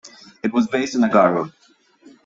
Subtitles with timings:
[0.41, 1.53] It was based in Agaro.